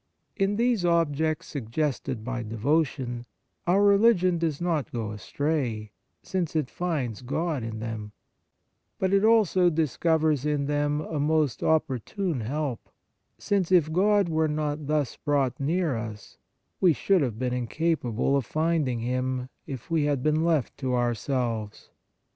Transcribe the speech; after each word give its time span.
In 0.35 0.55
these 0.55 0.83
objects 0.83 1.45
suggested 1.45 2.23
by 2.23 2.41
devotion, 2.41 3.27
our 3.67 3.83
religion 3.83 4.39
does 4.39 4.59
not 4.59 4.91
go 4.91 5.11
astray, 5.11 5.91
since 6.23 6.55
it 6.55 6.71
finds 6.71 7.21
God 7.21 7.61
in 7.61 7.77
them; 7.81 8.11
but 8.97 9.13
it 9.13 9.23
also 9.23 9.69
discovers 9.69 10.43
in 10.43 10.65
them 10.65 11.01
a 11.01 11.19
most 11.19 11.61
opportune 11.61 12.39
help, 12.39 12.89
since, 13.37 13.71
if 13.71 13.93
God 13.93 14.27
were 14.27 14.47
not 14.47 14.87
thus 14.87 15.17
brought 15.17 15.59
near 15.59 15.95
us, 15.95 16.39
we 16.79 16.93
should 16.93 17.21
have 17.21 17.37
been 17.37 17.53
incapable 17.53 18.35
of 18.35 18.43
finding 18.43 19.01
Him 19.01 19.49
if 19.67 19.91
we 19.91 20.05
had 20.05 20.23
been 20.23 20.43
left 20.43 20.75
to 20.79 20.95
ourselves. 20.95 21.91